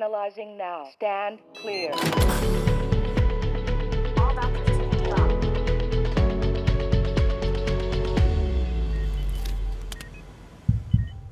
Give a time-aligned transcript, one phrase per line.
[0.00, 0.86] Analyzing now.
[0.90, 1.94] Stand clear.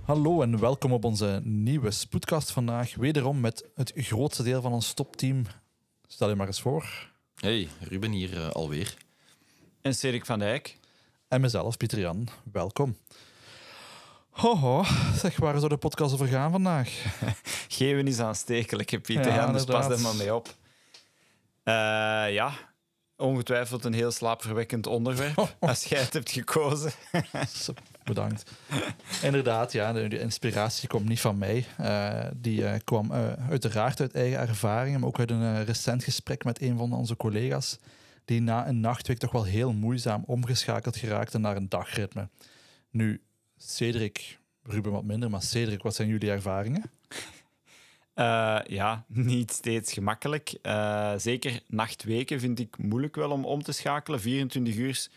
[0.05, 2.95] Hallo en welkom op onze nieuwe spoedcast vandaag.
[2.95, 5.43] Wederom met het grootste deel van ons topteam.
[6.07, 7.11] Stel je maar eens voor.
[7.35, 8.97] Hey, Ruben hier eh, alweer.
[9.83, 10.79] En Cedric van Dijk.
[11.29, 12.29] En mezelf, Pieter Jan.
[12.53, 12.97] Welkom.
[14.37, 14.85] Hoho,
[15.15, 17.05] zeg, waar zou de podcast over gaan vandaag?
[17.69, 19.33] Geven is aanstekelijk, Pieter.
[19.33, 20.55] Ja, dus pas er maar mee op.
[21.63, 21.75] Eh,
[22.33, 22.53] ja,
[23.17, 25.57] ongetwijfeld een heel slaapverwekkend onderwerp.
[25.61, 26.93] Als jij het hebt gekozen.
[28.05, 28.51] Bedankt.
[29.23, 31.67] Inderdaad, ja, de, de inspiratie komt niet van mij.
[31.77, 33.13] Eh, die eh, kwam
[33.51, 37.79] uiteraard uit eigen ervaringen, maar ook uit een recent gesprek met een van onze collega's,
[38.25, 42.29] die na een nachtweek toch wel heel moeizaam omgeschakeld geraakte naar een dagritme.
[42.91, 43.21] Nu,
[43.57, 46.91] Cedric, Ruben wat minder, maar Cedric, wat zijn jullie ervaringen?
[48.17, 50.59] Eh, ja, niet steeds gemakkelijk.
[50.63, 54.21] Eh, zeker nachtweken vind ik moeilijk wel om om te schakelen.
[54.21, 55.11] 24 uur is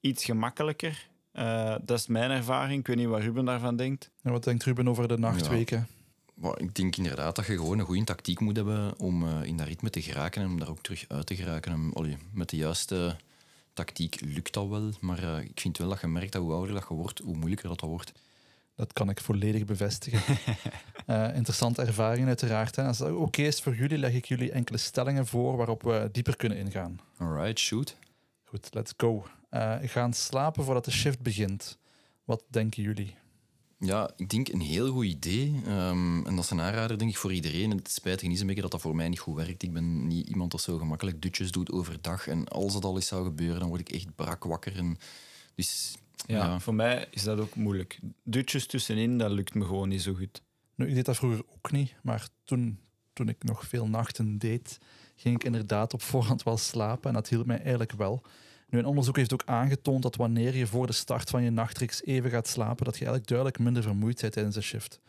[0.00, 1.08] iets gemakkelijker.
[1.32, 2.80] Eh, dat is mijn ervaring.
[2.80, 4.10] Ik weet niet wat Ruben daarvan denkt.
[4.22, 5.88] En wat denkt Ruben over de nachtweken?
[6.56, 9.90] Ik denk inderdaad dat je gewoon een goede tactiek moet hebben om in dat ritme
[9.90, 11.72] te geraken en om daar ook terug uit te geraken.
[11.72, 13.16] En, allee, met de juiste
[13.74, 16.74] tactiek lukt dat wel, maar eh, ik vind wel dat je merkt dat hoe ouder
[16.74, 18.12] dat je wordt, hoe moeilijker dat, dat wordt.
[18.76, 20.22] Dat kan ik volledig bevestigen.
[21.06, 22.76] Eh, interessante ervaringen uiteraard.
[22.76, 22.86] Hè.
[22.86, 26.36] Als het oké is voor jullie, leg ik jullie enkele stellingen voor waarop we dieper
[26.36, 27.00] kunnen ingaan.
[27.16, 27.96] Alright, shoot.
[28.44, 29.26] Goed, let's go.
[29.50, 31.78] Eh, gaan slapen voordat de shift begint.
[32.24, 33.16] Wat denken jullie?
[33.84, 35.60] Ja, ik denk een heel goed idee.
[35.66, 37.70] Ehm, en dat is een aanrader, denk ik, voor iedereen.
[37.70, 39.62] En het spijtige is een beetje dat dat voor mij niet goed werkt.
[39.62, 42.28] Ik ben niet iemand dat zo gemakkelijk dutjes doet overdag.
[42.28, 44.76] En als dat al eens zou gebeuren, dan word ik echt brak wakker.
[44.76, 44.98] En
[45.54, 45.94] dus
[46.26, 47.98] Ja, ja, voor mij is dat ook moeilijk.
[48.22, 50.42] Dutjes tussenin, dat lukt me gewoon niet zo goed.
[50.74, 52.78] Nu, ik deed dat vroeger ook niet, maar toen,
[53.12, 54.78] toen ik nog veel nachten deed,
[55.16, 58.22] ging ik inderdaad op voorhand wel slapen en dat hielp mij eigenlijk wel.
[58.68, 62.04] Nu, een onderzoek heeft ook aangetoond dat wanneer je voor de start van je nachtreeks
[62.04, 65.00] even gaat slapen, dat je eigenlijk duidelijk minder vermoeid bent tijdens de shift.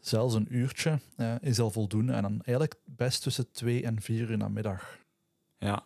[0.00, 1.00] Zelfs een uurtje
[1.40, 4.98] is al voldoende en dan eigenlijk best tussen twee en vier uur namiddag.
[5.58, 5.82] Ja.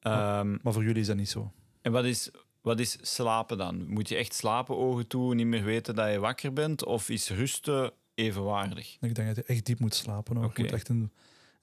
[0.00, 1.52] Ehm, Maar voor jullie is dat niet zo.
[1.82, 3.86] En wat is, wat is slapen dan?
[3.88, 6.84] Moet je echt slapen, ogen toe, niet meer weten dat je wakker bent?
[6.84, 8.96] Of is rusten evenwaardig?
[9.00, 10.36] Ik denk dat je echt diep moet slapen.
[10.36, 10.44] Hoor.
[10.44, 10.54] Oké.
[10.56, 11.12] Je moet echt een,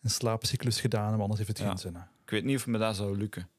[0.01, 1.67] een slaapcyclus gedaan hebben, anders heeft het Ja.
[1.67, 1.95] geen zin.
[1.95, 2.01] hè.
[2.23, 3.49] Ik weet niet of me dat zou lukken.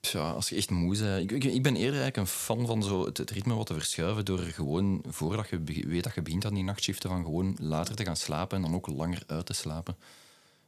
[0.00, 1.30] Ja, als je echt moe bent.
[1.30, 4.24] Ik, ik, ben eerder eigenlijk een fan van zo het, het ritme wat te verschuiven
[4.24, 8.04] door gewoon, voordat je weet dat je begint aan die nachtshiften, van gewoon later te
[8.04, 9.96] gaan slapen en dan ook langer uit te slapen.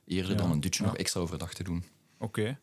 [0.07, 0.89] Eerder Ja, dan een dutje ja.
[0.89, 1.85] nog extra overdag te doen.
[2.19, 2.59] Oké.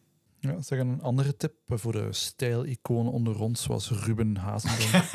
[0.47, 5.03] Ja, zeg een andere tip voor de stijliconen onder ons, zoals Ruben Hazendonk.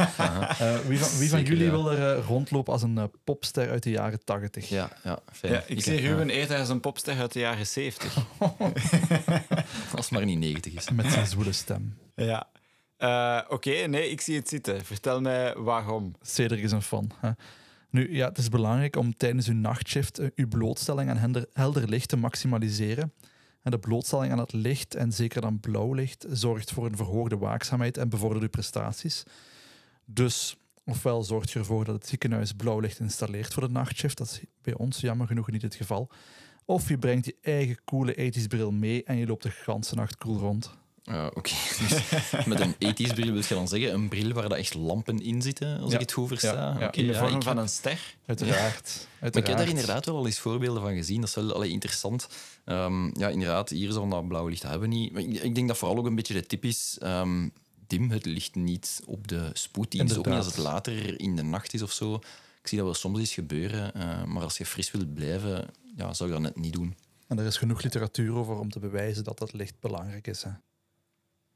[0.59, 1.71] Eh, wie van, wie van Zeker, jullie ja.
[1.71, 4.69] wil er eh, rondlopen als een eh, popster uit de jaren tachtig?
[4.69, 5.53] Ja, ja, fijn.
[5.53, 8.17] Ja, ik zie Ruben eerder als een popster uit de jaren 70.
[9.97, 10.91] Als het maar niet 90 is.
[10.91, 11.97] Met zijn zwoele stem.
[12.15, 12.49] ja.
[12.97, 14.85] Eh, Oké, nee, ik zie het zitten.
[14.85, 16.15] Vertel mij waarom.
[16.21, 17.11] Cedric is een fan.
[17.21, 17.31] Hè?
[17.91, 21.89] Nu, ja, het is belangrijk om tijdens uw nachtshift eh, uw blootstelling aan helder, helder
[21.89, 23.13] licht te maximaliseren.
[23.63, 27.39] En de blootstelling aan het licht, en zeker dan blauw licht, zorgt voor een verhoogde
[27.39, 29.23] waakzaamheid en bevordert uw prestaties.
[30.05, 34.27] Dus, ofwel zorgt je ervoor dat het ziekenhuis blauw licht installeert voor de nachtshift, dat
[34.27, 36.11] is bij ons jammer genoeg niet het geval.
[36.65, 40.17] Of je brengt je eigen coole ethisch bril mee en je loopt de ganse nacht
[40.17, 40.79] cool rond.
[41.05, 41.51] Ja, Oké,
[41.89, 42.01] dus
[42.47, 45.43] met een 80s bril wil je dan zeggen een bril waar dat echt lampen in
[45.43, 45.95] zitten, als Ja.
[45.95, 46.77] ik het goed versta.
[46.79, 48.15] Ja, In de vorm ik van een ster.
[48.27, 49.07] Uiteraard.
[49.21, 49.69] Maar ik heb daar uiteraard.
[49.69, 51.21] inderdaad wel al eens voorbeelden van gezien.
[51.21, 52.29] Dat is wel allee, interessant.
[52.65, 55.13] Ehm, ja, inderdaad, hier zo dat blauwe licht hebben we niet.
[55.13, 56.97] Maar ik, ik denk dat vooral ook een beetje de tip is...
[57.01, 57.49] ehm,
[57.87, 60.19] dim het licht niet op de spoeddienst.
[60.19, 62.15] Ook niet als het later in de nacht is of zo.
[62.61, 63.95] Ik zie dat wel soms eens gebeuren.
[63.95, 66.97] eh, maar als je fris wilt blijven, ja, zou ik dat net niet doen.
[67.29, 70.43] En er is genoeg literatuur over om te bewijzen dat dat licht belangrijk is.
[70.43, 70.51] Hè.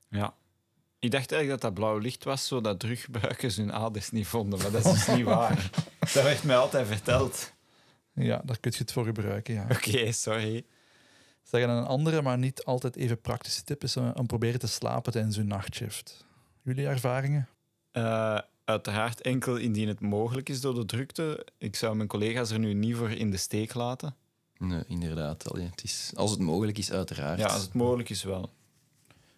[0.09, 0.35] Ja.
[0.99, 4.59] Ik dacht eigenlijk dat dat blauw licht was, zodat druggebruikers hun aders niet vonden.
[4.59, 5.71] Maar dat is dus niet waar.
[5.99, 7.53] Dat werd mij altijd verteld.
[8.13, 9.55] Ja, daar kun je het voor gebruiken.
[9.55, 9.67] Ja.
[9.71, 10.65] Oké, sorry.
[11.43, 14.67] Zeg, en een andere, maar niet altijd even praktische tip is eh, om proberen te
[14.67, 16.25] slapen tijdens uw nachtshift.
[16.63, 17.49] Jullie ervaringen?
[17.93, 21.47] Eh, uiteraard enkel indien het mogelijk is door de drukte.
[21.59, 24.15] Ik zou mijn collega's er nu niet voor in de steek laten.
[24.59, 25.51] Nee, inderdaad.
[25.51, 27.39] Allee, het is, als het mogelijk is, uiteraard.
[27.39, 28.53] Ja, als het mogelijk is wel.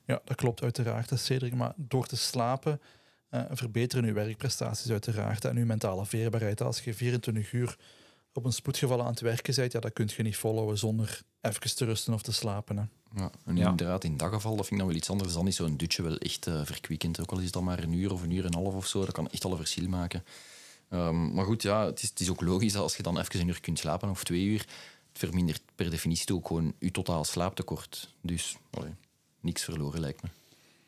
[0.09, 1.55] Ja, dat klopt uiteraard, Cedric.
[1.55, 2.81] Maar door te slapen
[3.29, 6.63] eh, verbeteren uw werkprestaties uiteraard en uw mentale veerbaarheid.
[6.63, 7.77] Als je 24 uur
[8.33, 11.77] op een spoedgeval aan het werken bent, ja, dat kun je niet volhouden zonder even
[11.77, 12.77] te rusten of te slapen.
[12.77, 12.83] Hè.
[13.21, 13.69] Ja, en Ja.
[13.71, 15.33] inderdaad, in dat geval dat vind ik dan wel iets anders.
[15.33, 17.21] Dan is zo'n dutje wel echt eh, verkwikkend.
[17.21, 18.87] Ook al is het dan maar een uur of een uur en een half of
[18.87, 20.25] zo, dat kan echt al een verschil maken.
[20.89, 23.41] Ehm, maar goed, ja, het is, het is ook logisch dat als je dan even
[23.41, 24.59] een uur kunt slapen of twee uur,
[25.09, 28.15] het vermindert per definitie ook gewoon je totaal slaaptekort.
[28.21, 28.93] Dus allee,
[29.41, 30.29] niks verloren lijkt me.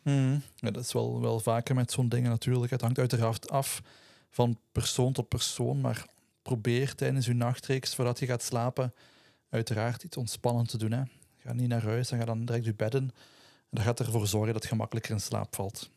[0.02, 0.38] Mhm.
[0.56, 2.70] Ja, dat is wel, wel vaker met zo'n dingen natuurlijk.
[2.70, 3.82] Het hangt uiteraard af
[4.30, 6.06] van persoon tot persoon, maar
[6.42, 8.94] probeer tijdens je nachtreeks, voordat je gaat slapen,
[9.48, 10.92] uiteraard iets ontspannend te doen.
[10.92, 11.02] Hè.
[11.36, 13.00] Ga niet naar huis en ga dan direct je bed in.
[13.00, 13.12] En
[13.70, 15.90] dat gaat ervoor zorgen dat je gemakkelijker in slaap valt.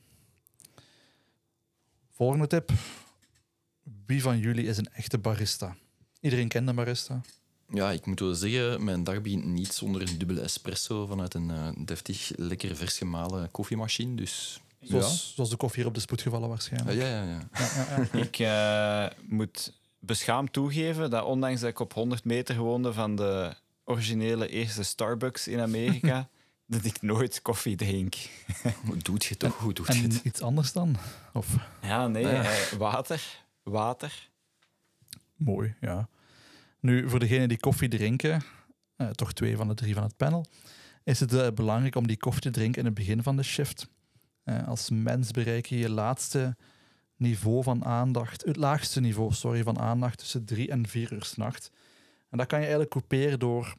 [2.12, 2.72] Volgende tip.
[4.06, 5.76] Wie van jullie is een echte barista?
[6.20, 7.22] Iedereen kent een barista.
[7.70, 11.52] Ja, ik moet wel zeggen, mijn dag begint niet zonder een dubbele espresso vanuit een
[11.52, 14.16] eh, deftig, lekker vers gemalen koffiemachine.
[14.16, 16.54] Dus Zoals, zoals de koffie hier op de spoed gevallen ja.
[16.54, 16.98] waarschijnlijk.
[16.98, 17.48] ja, ja, ja.
[17.54, 18.20] Ja, ja, ja.
[18.26, 23.54] Ik eh, moet beschaamd toegeven dat ondanks dat ik op 100 meter woonde van de
[23.86, 26.30] originele eerste Starbucks in Amerika,
[26.66, 28.16] dat ik nooit koffie drink.
[28.86, 29.58] Hoe doet je het toch?
[29.58, 30.24] Hoe doet je En het?
[30.24, 30.96] iets anders dan?
[31.34, 31.48] Of
[31.82, 32.44] Ja, nee, Ja.
[32.44, 33.42] eh, water.
[33.64, 34.30] Water.
[35.36, 36.08] mooi, ja.
[36.84, 38.42] Nu, voor degenen die koffie drinken,
[38.96, 40.46] eh, toch twee van de drie van het panel,
[41.04, 43.88] is het eh, belangrijk om die koffie te drinken in het begin van de shift.
[44.44, 46.56] Eh, als mens bereik je je laatste
[47.16, 51.70] niveau van aandacht, het laagste niveau, sorry, van aandacht tussen drie en vier uur s'nachts.
[52.30, 53.76] En dat kan je eigenlijk couperen door,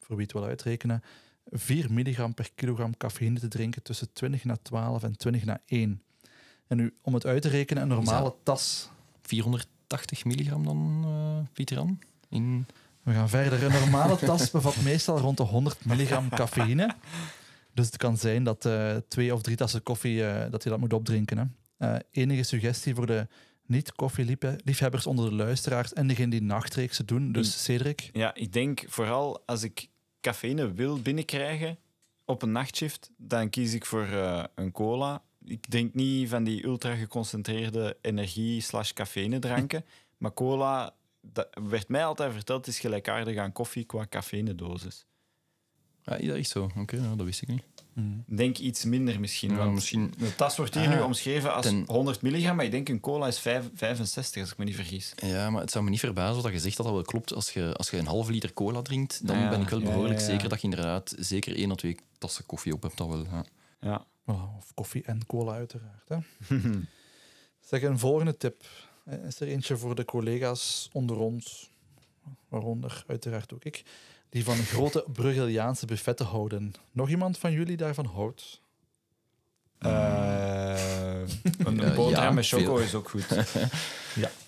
[0.00, 1.02] voor wie het wil uitrekenen,
[1.44, 6.02] 4 milligram per kilogram cafeïne te drinken tussen 20 na 12 en 20 na 1.
[6.66, 8.90] En nu, om het uit te rekenen, een normale tas
[9.22, 11.98] 480 milligram dan, eh Pieter Jan?
[12.28, 12.66] In...
[13.02, 13.62] We gaan verder.
[13.62, 16.94] Een normale tas bevat meestal rond de 100 milligram cafeïne.
[17.74, 20.78] Dus het kan zijn dat eh, twee of drie tassen koffie eh, dat je dat
[20.78, 21.38] moet opdrinken.
[21.38, 21.44] Hè.
[21.78, 23.26] Eh, enige suggestie voor de
[23.66, 27.32] niet-koffieliefhebbers onder de luisteraars en degenen die nachtreeksen doen.
[27.32, 29.88] Dus Cedric, Ja, ik denk vooral als ik
[30.20, 31.78] cafeïne wil binnenkrijgen
[32.24, 35.22] op een nachtshift, dan kies ik voor eh, een cola.
[35.44, 39.84] Ik drink niet van die ultra geconcentreerde energie slash cafeïne dranken,
[40.16, 40.94] maar cola,
[41.32, 45.06] dat werd mij altijd verteld, is gelijkaardig aan koffie qua cafeïnedosis.
[46.02, 46.70] Ja, is dat echt zo?
[46.76, 47.62] Oké, dat wist ik niet.
[48.26, 49.50] Ik Denk iets minder misschien.
[49.50, 52.64] Ja, want misschien De tas wordt hier Ah, nu omschreven als ten- 100 milligram, maar
[52.64, 55.12] ik denk een cola is vijf- 65, als ik me niet vergis.
[55.16, 57.34] Ja, maar het zou me niet verbazen dat je zegt dat dat wel klopt.
[57.34, 60.20] Als je, als je een halve liter cola drinkt, dan Ja, ben ik wel behoorlijk
[60.20, 60.32] ja, ja.
[60.32, 62.96] zeker dat je inderdaad zeker één of twee tassen koffie op hebt.
[62.96, 63.26] Dat wel,
[63.80, 64.04] ja.
[64.58, 66.08] Of koffie en cola uiteraard.
[66.08, 66.16] Hè.
[67.60, 68.64] Zeg, een volgende tip.
[69.06, 71.70] Eh, Is er eentje voor de collega's onder ons,
[72.48, 73.82] waaronder uiteraard ook ik,
[74.28, 76.74] die van grote Braziliaanse buffetten houden.
[76.92, 78.60] Nog iemand van jullie daarvan houdt?
[79.78, 81.20] Eh,
[81.66, 83.26] een boterham ja, met choco is ook goed.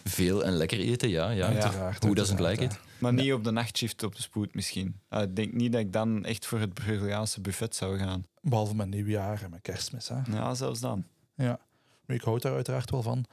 [0.05, 1.31] Veel en lekker eten, ja.
[1.31, 1.46] ja.
[1.46, 2.04] Uiteraard.
[2.04, 2.99] Hoe doesn't uiteraard, like it?
[2.99, 5.00] Maar niet op de nachtshift op de spoed misschien.
[5.08, 8.26] Eh, ik denk niet dat ik dan echt voor het Braziliaanse buffet zou gaan.
[8.40, 10.08] Behalve met nieuwjaar en met kerstmis.
[10.08, 10.16] Hè.
[10.31, 11.04] Ja, zelfs dan.
[11.34, 11.58] Ja,
[12.06, 13.25] nu, ik houd daar uiteraard wel van.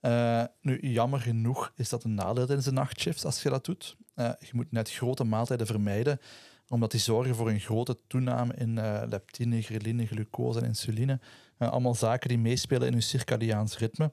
[0.00, 3.96] Eh, nu, jammer genoeg is dat een nadeel tijdens de nachtshifts als je dat doet.
[4.14, 6.20] Eh, je moet net grote maaltijden vermijden,
[6.68, 11.20] omdat die zorgen voor een grote toename in eh, leptine, ghreline, glucose en insuline.
[11.58, 14.12] Allemaal zaken die meespelen in je circadiaans ritme.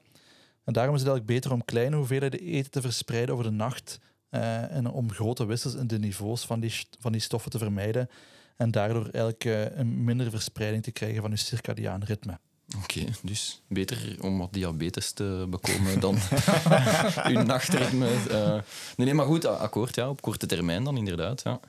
[0.64, 4.00] En daarom is het eigenlijk beter om kleine hoeveelheden eten te verspreiden over de nacht
[4.30, 8.08] en om grote wissels in de niveaus van die, van die stoffen te vermijden
[8.56, 9.44] en daardoor eigenlijk
[9.78, 12.38] een mindere verspreiding te krijgen van je circadiaan ritme.
[12.76, 16.18] Oké, dus beter om wat diabetes te bekomen dan
[17.32, 18.08] uw nachtritme.
[18.30, 18.52] eh.
[18.96, 21.42] nee, nee, maar goed, a- akkoord, ja, op korte termijn dan inderdaad.
[21.42, 21.60] Ja,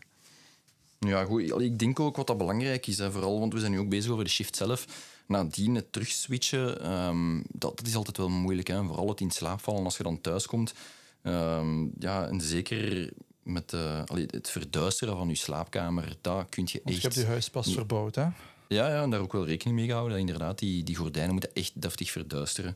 [0.99, 3.79] ja goed, ik denk ook wat dat belangrijk is, hè, vooral, want we zijn nu
[3.79, 4.85] ook bezig over de shift zelf.
[5.27, 8.67] Nadien het terugswitchen, ehm, dat, dat is altijd wel moeilijk.
[8.67, 10.73] Hè, vooral het in slaap vallen als je dan thuis komt.
[11.21, 13.09] Ehm, ja, en zeker
[13.43, 17.01] met eh, het verduisteren van je slaapkamer, daar kun je Want echt...
[17.01, 18.27] je hebt je huis pas verbouwd, hè?
[18.71, 20.17] Ja, ja, en daar ook wel rekening mee gehouden.
[20.17, 22.73] Dat inderdaad, die, die gordijnen moeten echt deftig verduisteren.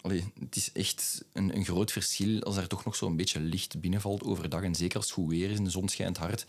[0.00, 3.80] Allee, het is echt een, een groot verschil als er toch nog zo'n beetje licht
[3.80, 4.62] binnenvalt overdag.
[4.62, 6.46] En zeker als het goed weer is en de zon schijnt hard.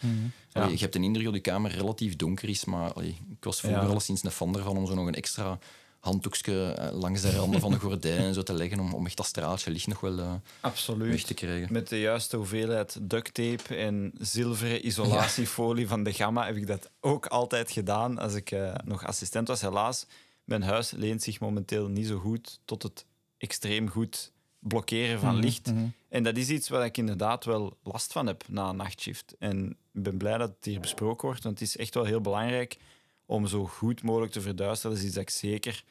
[0.52, 3.60] Allee, Je hebt een indruk dat je kamer relatief donker is, maar allee, ik was
[3.60, 3.88] vroeger Ja.
[3.88, 5.60] al sinds een fan ervan om zo nog een extra
[6.04, 9.18] handdoekje eh, langs de randen van de gordijnen en zo te leggen, om, om echt
[9.18, 11.28] dat straaltje licht nog wel eh, weg Absoluut.
[11.28, 11.74] te krijgen.
[11.74, 16.90] Met de juiste hoeveelheid duct tape en zilveren isolatiefolie van de Gamma heb ik dat
[17.00, 19.62] ook altijd gedaan als ik eh, nog assistent was.
[19.62, 20.06] Helaas,
[20.44, 23.06] mijn huis leent zich momenteel niet zo goed tot het
[23.38, 25.74] extreem goed blokkeren van licht.
[26.10, 29.36] En dat is iets waar ik inderdaad wel last van heb na een nachtshift.
[29.40, 32.22] En ik ben blij dat het hier besproken wordt, want het is echt wel heel
[32.22, 32.78] belangrijk
[33.26, 34.92] om zo goed mogelijk te verduisteren.
[34.92, 35.84] Dat is iets dat ik zeker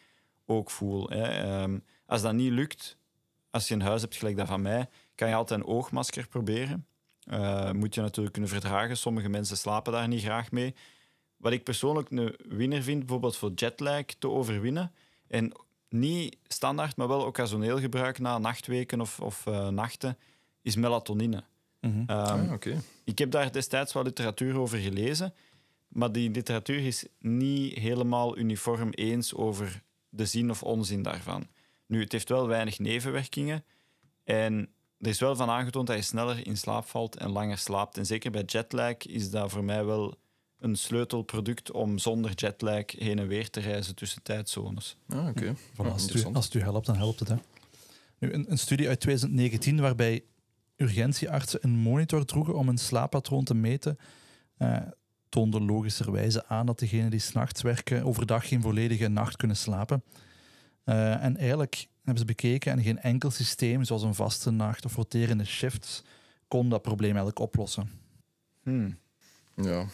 [0.47, 1.09] ook voel.
[1.09, 1.23] Hè.
[1.23, 2.97] Ehm, als dat niet lukt,
[3.51, 6.87] als je een huis hebt gelijk dat van mij, kan je altijd een oogmasker proberen.
[7.25, 8.97] Eh, moet je natuurlijk kunnen verdragen.
[8.97, 10.75] Sommige mensen slapen daar niet graag mee.
[11.37, 14.93] Wat ik persoonlijk een winnaar vind, bijvoorbeeld voor jetlag te overwinnen.
[15.29, 15.53] En
[15.89, 20.19] niet standaard, maar wel occasioneel gebruik na nachtweken of, of eh, nachten,
[20.63, 21.45] is melatonine.
[22.07, 22.83] Ah, oké.
[23.05, 25.35] Ik heb daar destijds wel literatuur over gelezen,
[25.93, 31.47] maar die literatuur is niet helemaal uniform eens over de zin of onzin daarvan.
[31.87, 33.65] Nu, het heeft wel weinig nevenwerkingen
[34.25, 34.69] en
[34.99, 37.97] er is wel van aangetoond dat je sneller in slaap valt en langer slaapt.
[37.97, 40.15] En zeker bij jetlag is dat voor mij wel
[40.59, 44.97] een sleutelproduct om zonder jetlag heen en weer te reizen tussen tijdzones.
[45.09, 45.55] Ah, oké.
[45.77, 45.85] Ja,
[46.33, 47.29] als het u helpt, dan helpt het.
[47.29, 47.37] Hè.
[48.19, 50.25] Nu, een, een studie uit 2019 waarbij
[50.77, 53.99] urgentieartsen een monitor droegen om een slaappatroon te meten,
[54.57, 54.77] eh,
[55.33, 60.03] toonde logischerwijze aan dat degenen die s'nachts werken overdag geen volledige nacht kunnen slapen.
[60.85, 64.95] Eh, en eigenlijk hebben ze bekeken en geen enkel systeem, zoals een vaste nacht of
[64.95, 66.03] roterende shifts,
[66.49, 67.91] kon dat probleem eigenlijk oplossen.
[68.63, 68.99] Hmm.
[69.55, 69.87] Ja,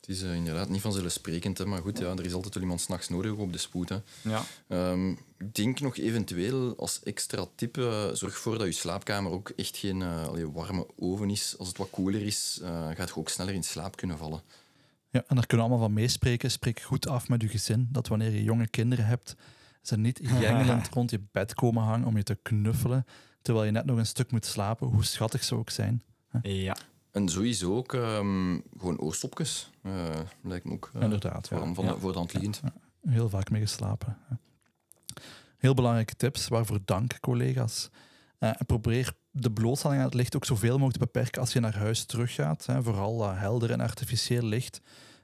[0.00, 2.80] het is eh, inderdaad niet vanzelfsprekend, hè, maar goed, ja, er is altijd wel iemand
[2.80, 3.88] s'nachts nodig op de spoed.
[3.88, 3.98] Hè.
[4.22, 4.44] Ja.
[4.68, 9.48] Ehm, ik denk nog eventueel als extra tip, eh, zorg ervoor dat je slaapkamer ook
[9.48, 11.54] echt geen allee, warme oven is.
[11.58, 14.42] Als het wat koeler is, eh, gaat je ook sneller in slaap kunnen vallen.
[15.16, 16.50] Ja, en daar kunnen we allemaal van meespreken.
[16.50, 19.36] Spreek goed af met je gezin dat wanneer je jonge kinderen hebt,
[19.82, 23.04] ze niet jengelend rond je bed komen hangen om je te knuffelen,
[23.42, 26.02] terwijl je net nog een stuk moet slapen, hoe schattig ze ook zijn.
[26.42, 26.76] ja.
[27.10, 29.70] En sowieso ook ehm, gewoon oorstopjes.
[29.82, 29.92] eh,
[30.42, 31.74] lijkt me ook eh, Inderdaad, voor, ja.
[31.74, 31.92] van Ja.
[31.92, 32.60] de, voor de hand liggend.
[33.08, 34.18] Heel vaak mee geslapen.
[35.58, 37.90] Heel belangrijke tips, waarvoor dank, collega's.
[38.38, 41.60] Eh, en probeer de blootstelling aan het licht ook zoveel mogelijk te beperken als je
[41.60, 42.66] naar huis teruggaat.
[42.66, 42.82] Hè.
[42.82, 44.80] Vooral helder en artificieel licht,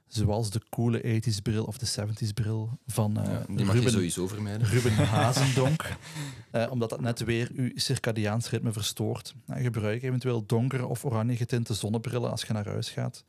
[0.07, 3.79] zoals de coole 80s bril of de 70s bril van eh, Ja, die mag je
[3.79, 4.67] Ruben sowieso vermijden.
[4.67, 5.97] Ruben Hazendonk,
[6.51, 9.35] eh, omdat dat net weer uw circadiaans ritme verstoort.
[9.47, 13.23] Gebruik eventueel donkere of oranje getinte zonnebrillen als je naar huis gaat.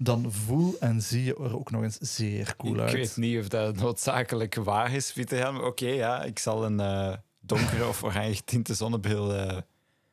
[0.00, 2.92] Dan voel en zie je er ook nog eens zeer cool ik uit.
[2.92, 5.58] weet niet of dat noodzakelijk waar is, Pieter Helm.
[5.60, 7.14] Oké, ja, ik zal een eh,
[7.48, 9.56] donkere of oranje getinte zonnebril eh,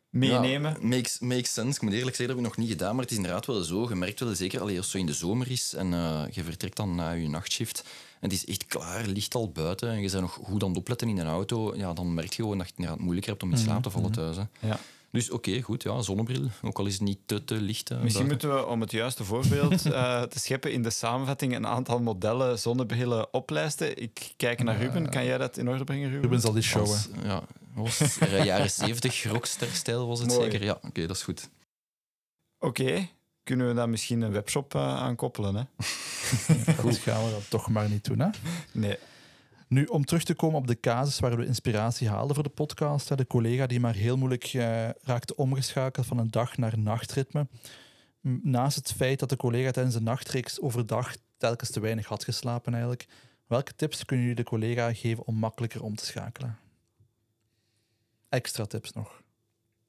[0.10, 0.72] meenemen.
[0.72, 1.76] Ja, makes, makes sense.
[1.76, 3.64] Ik moet eerlijk zeggen, dat heb ik nog niet gedaan, maar het is inderdaad wel
[3.64, 3.90] zo.
[3.90, 6.44] Je merkt wel zeker allee, als het zo in de zomer is en eh, je
[6.44, 7.84] vertrekt dan na je nachtshift
[8.30, 11.10] het is echt klaar, licht al buiten en je bent nog goed aan het opletten
[11.10, 13.52] in een auto, ja, dan merk je gewoon dat je het inderdaad moeilijker hebt om
[13.52, 14.36] in slaap te vallen thuis.
[14.38, 14.44] Hè.
[14.68, 14.80] Ja.
[15.12, 17.90] Dus oké, goed, ja, zonnebril, ook al is het niet te, te licht.
[17.92, 18.48] eh, Misschien buiten.
[18.50, 22.60] moeten we, om het juiste voorbeeld eh, te scheppen, in de samenvatting een aantal modellen
[22.60, 24.02] zonnebrillen oplijsten.
[24.02, 25.10] Ik kijk naar Ruben.
[25.10, 26.22] Kan jij dat in orde brengen, Ruben?
[26.22, 26.88] Ruben zal die showen.
[26.90, 27.44] Als, ja,
[27.76, 30.42] was eh, jaren 70 rockster-stijl was het Mooi.
[30.52, 30.64] zeker.
[30.64, 31.50] Ja, oké, dat is goed.
[32.60, 33.08] Oké,
[33.46, 35.56] kunnen we daar misschien een webshop eh, aan koppelen?
[35.56, 35.64] Hè?
[36.84, 38.20] Dat gaan we dat toch maar niet doen.
[38.20, 38.30] Hè?
[38.72, 38.98] Nee.
[39.68, 43.10] Nu, om terug te komen op de casus waar we inspiratie haalden voor de podcast,
[43.10, 47.48] hè, de collega die maar heel moeilijk eh, raakte omgeschakeld van een dag naar nachtritme.
[48.42, 52.72] Naast het feit dat de collega tijdens de nachtreeks overdag telkens te weinig had geslapen
[52.74, 53.08] eigenlijk,
[53.48, 56.58] welke tips kunnen jullie de collega geven om makkelijker om te schakelen?
[58.30, 59.24] Extra tips nog.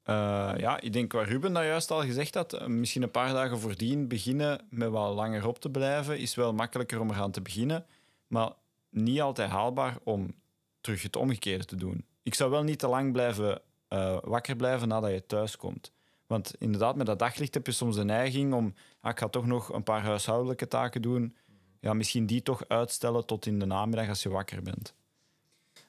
[0.07, 3.33] Eh, ja, ik denk wat Ruben dat juist al gezegd had, eh, misschien een paar
[3.33, 7.41] dagen voordien beginnen met wat langer op te blijven, is wel makkelijker om eraan te
[7.41, 7.85] beginnen,
[8.27, 8.51] maar
[8.89, 10.33] niet altijd haalbaar om
[10.81, 12.05] terug het omgekeerde te doen.
[12.23, 15.91] Ik zou wel niet te lang blijven eh, wakker blijven nadat je thuis komt.
[16.27, 19.45] Want inderdaad, met dat daglicht heb je soms de neiging om, ah, ik ga toch
[19.45, 21.35] nog een paar huishoudelijke taken doen,
[21.79, 24.93] ja, misschien die toch uitstellen tot in de namiddag als je wakker bent.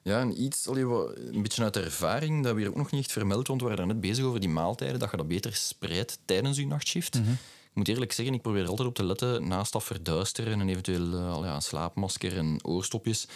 [0.09, 3.01] Ja, en iets, allee, wat, een beetje uit ervaring, dat we hier ook nog niet
[3.01, 6.19] echt vermeld, want we waren net bezig over die maaltijden, dat je dat beter spreidt
[6.25, 7.15] tijdens je nachtshift.
[7.15, 10.69] Ik moet eerlijk zeggen, ik probeer er altijd op te letten, naast dat verduisteren en
[10.69, 13.27] eventueel eh, al ja, een slaapmasker en oorstopjes.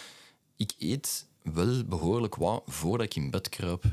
[0.56, 3.84] Ik eet wel behoorlijk wat voordat ik in bed kruip.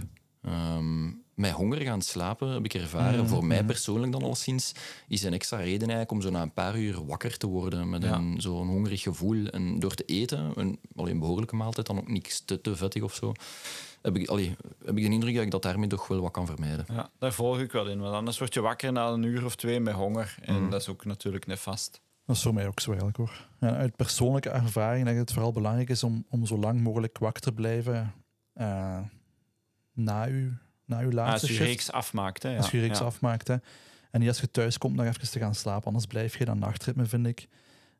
[0.42, 4.72] Ehm met honger gaan slapen, heb ik ervaren, voor mij persoonlijk dan alleszins,
[5.08, 8.04] is een extra reden eigenlijk om zo na een paar uur wakker te worden met
[8.04, 8.16] Ja.
[8.16, 9.46] een, zo'n hongerig gevoel.
[9.48, 13.14] En door te eten, een, alleen behoorlijke maaltijd, dan ook niks te, te vettig of
[13.16, 13.32] zo,
[14.02, 16.46] heb ik, allee, heb ik de indruk dat ik dat daarmee toch wel wat kan
[16.46, 16.86] vermijden.
[16.88, 19.56] Ja, daar volg ik wel in, want anders word je wakker na een uur of
[19.56, 20.36] twee met honger.
[20.42, 22.02] En dat is ook natuurlijk nefast.
[22.26, 23.48] Dat is voor mij ook zo eigenlijk hoor.
[23.60, 26.82] En uit persoonlijke ervaring denk ik dat het vooral belangrijk is om, om zo lang
[26.82, 28.14] mogelijk wakker te blijven
[28.54, 29.00] eh,
[29.94, 30.52] na, uw,
[30.91, 31.69] na uw laatste als je shift.
[31.69, 32.43] reeks afmaakt.
[32.43, 32.57] Hè, ja.
[32.57, 33.05] als je reeks ja.
[33.05, 33.48] afmaakt.
[33.48, 33.55] Hè.
[34.12, 36.60] En niet als je thuis komt nog even te gaan slapen, anders blijf je dan
[36.60, 37.48] nachtritme, vind ik.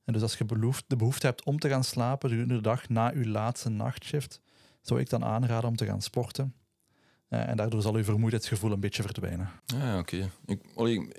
[0.05, 2.89] En dus als je behoefte, de behoefte hebt om te gaan slapen gedurende de dag
[2.89, 4.41] na je laatste nachtshift,
[4.81, 6.53] zou ik dan aanraden om te gaan sporten.
[7.27, 9.50] Eh, en daardoor zal je vermoeidheidsgevoel een beetje verdwijnen.
[9.74, 10.29] Ah, Ja, oké.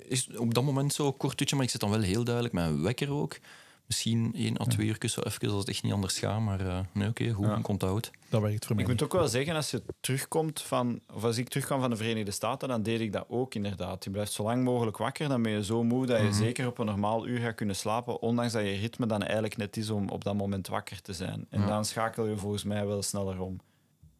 [0.07, 2.65] Is op dat moment zo kort dutje, maar ik zit dan wel heel duidelijk met
[2.65, 3.37] een wekker ook.
[3.85, 6.39] Misschien één à twee uur zo even als het echt niet anders gaat.
[6.41, 7.57] Maar eh, nee, oké, goed, Ja.
[7.57, 8.11] ik onthoud.
[8.33, 8.83] Dat werkt voor mij.
[8.83, 11.95] Ik moet ook wel zeggen, als je terugkomt van, of als ik terugkwam van de
[11.95, 14.03] Verenigde Staten, dan deed ik dat ook inderdaad.
[14.03, 16.33] Je blijft zo lang mogelijk wakker, dan ben je zo moe dat je Mhm.
[16.33, 19.77] zeker op een normaal uur gaat kunnen slapen, ondanks dat je ritme dan eigenlijk net
[19.77, 21.45] is om op dat moment wakker te zijn.
[21.49, 21.67] En Ja.
[21.67, 23.59] dan schakel je volgens mij wel sneller om.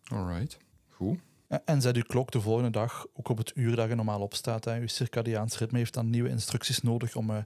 [0.03, 0.57] Alright.
[0.89, 1.19] Goed.
[1.65, 4.65] En zet uw klok de volgende dag ook op het uur dat je normaal opstaat.
[4.65, 4.79] Hè.
[4.79, 7.37] Uw circadiaans ritme heeft dan nieuwe instructies nodig om eh,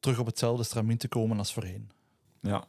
[0.00, 1.90] terug op hetzelfde stramien te komen als voorheen.
[2.40, 2.64] Ja.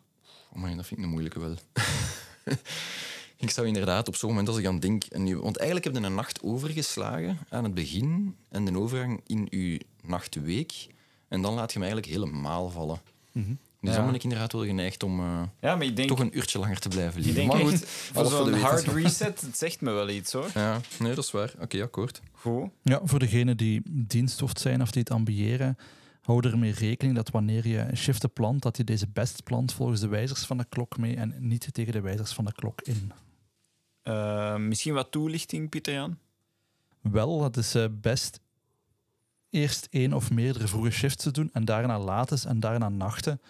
[0.53, 1.55] Oh man, dat vind ik een moeilijke wel.
[3.37, 5.03] ik zou inderdaad op zo'n moment, als ik aan denk...
[5.09, 9.21] een nieuwe- want eigenlijk heb je een nacht overgeslagen aan het begin en de overgang
[9.27, 10.87] in je nachtweek.
[11.27, 12.99] En dan laat je hem eigenlijk helemaal vallen.
[13.33, 13.43] Dus
[13.91, 13.95] Ja.
[13.95, 16.59] dan ben ik inderdaad wel geneigd om eh, ja, maar ik denk, toch een uurtje
[16.59, 17.47] langer te blijven ik liggen.
[17.47, 20.49] denk Maar goed, voor zo'n hard reset, het zegt me wel iets hoor.
[20.53, 21.53] Ja, nee, dat is waar.
[21.59, 22.21] Oké, akkoord.
[22.31, 22.69] Goed.
[22.83, 25.77] Ja, voor degenen die diensthoofd zijn of die het ambiëren,
[26.21, 30.07] hou ermee rekening dat wanneer je shiften plant, dat je deze best plant volgens de
[30.07, 33.11] wijzers van de klok mee en niet tegen de wijzers van de klok in.
[34.07, 36.17] Eh, misschien wat toelichting, Pieter Jan?
[37.01, 38.39] Wel, het is eh, best
[39.49, 43.41] eerst één of meerdere vroege shifts te doen en daarna lates en daarna nachten.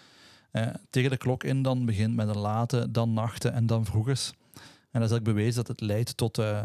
[0.50, 4.32] Eh, tegen de klok in dan begint met een late, dan nachten en dan vroeges.
[4.90, 6.64] En dat is ook bewezen dat het leidt tot eh,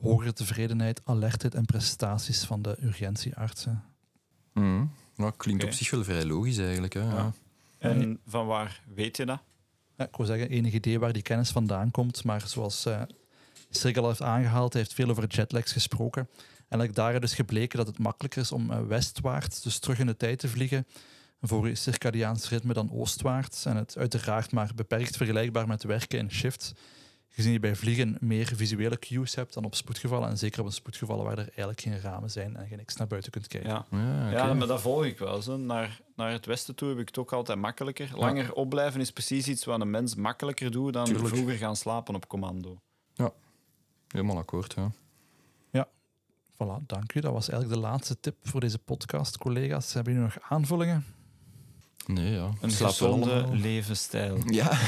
[0.00, 3.84] hogere tevredenheid, alertheid en prestaties van de urgentieartsen.
[5.16, 6.92] Nou, klinkt op zich wel vrij logisch eigenlijk.
[6.92, 7.00] Hè?
[7.00, 7.32] Ja.
[7.78, 9.40] En van waar weet je dat?
[9.96, 13.02] Ja, ik wil zeggen, enig idee waar die kennis vandaan komt, maar zoals eh
[13.76, 16.28] Srik al heeft aangehaald, hij heeft veel over jetlags gesproken.
[16.68, 19.98] En ook daar is dus gebleken dat het makkelijker is om eh, westwaarts, dus terug
[19.98, 20.86] in de tijd te vliegen,
[21.40, 23.64] voor je circadiaans ritme dan oostwaarts.
[23.64, 26.72] En het uiteraard maar beperkt vergelijkbaar met werken in shifts.
[27.34, 30.28] Gezien je bij vliegen meer visuele cues hebt dan op spoedgevallen.
[30.28, 33.06] En zeker op een spoedgevallen waar er eigenlijk geen ramen zijn en je niks naar
[33.06, 33.70] buiten kunt kijken.
[33.70, 33.86] Ja.
[33.90, 34.36] Ja, oké.
[34.36, 35.42] Ja, maar dat volg ik wel.
[35.42, 35.56] Zo.
[35.56, 38.10] Naar, naar het westen toe heb ik het ook altijd makkelijker.
[38.14, 41.28] Langer opblijven is precies iets wat een mens makkelijker doet dan Tuurlijk.
[41.34, 42.78] vroeger gaan slapen op commando.
[44.12, 44.90] Helemaal akkoord, ja.
[46.54, 47.20] Voilà, dank u.
[47.20, 49.92] Dat was eigenlijk de laatste tip voor deze podcast, collega's.
[49.92, 51.04] Hebben jullie nog aanvullingen?
[52.06, 52.50] Nee, ja.
[52.60, 53.54] Een Slaapt wel gezonde allemaal.
[53.56, 54.38] levensstijl.
[54.46, 54.70] Ja.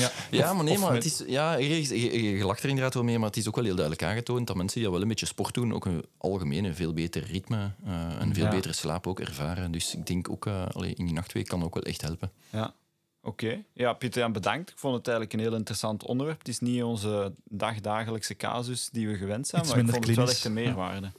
[0.00, 0.10] Ja.
[0.30, 3.18] ja, maar nee, maar het is, ja, je, je, je lacht er inderdaad wel mee,
[3.18, 5.54] maar het is ook wel heel duidelijk aangetoond dat mensen die wel een beetje sport
[5.54, 8.50] doen, ook een algemeen een veel beter ritme eh en veel Ja.
[8.50, 9.72] betere slaap ook ervaren.
[9.72, 12.30] Dus ik denk ook, eh allee, in die nachtweek kan ook wel echt helpen.
[12.50, 12.74] Ja.
[13.22, 13.64] Oké.
[13.72, 14.70] Ja, Pieter bedankt.
[14.70, 16.38] Ik vond het eigenlijk een heel interessant onderwerp.
[16.38, 20.16] Het is niet onze dagdagelijkse casus die we gewend zijn, Iets maar ik vond het
[20.16, 21.12] wel echt een meerwaarde.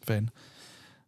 [0.00, 0.32] Fijn.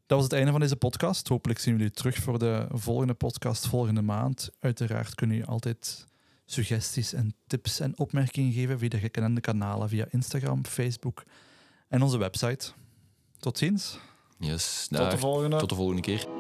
[0.07, 1.29] Dat was het einde van deze podcast.
[1.29, 4.51] Hopelijk zien we jullie terug voor de volgende podcast volgende maand.
[4.61, 6.07] Uiteraard kunnen jullie altijd
[6.45, 11.23] suggesties en tips en opmerkingen geven via de gekende kanalen via Instagram, Facebook
[11.89, 12.73] en onze website.
[13.39, 13.99] Tot ziens.
[14.39, 15.57] Yes, Tot de volgende.
[15.57, 16.36] Tot de volgende keer.